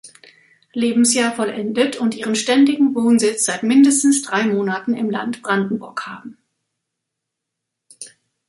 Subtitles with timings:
[0.73, 6.39] Lebensjahr vollendet und ihren ständigen Wohnsitz seit mindestens drei Monaten im Land Brandenburg haben.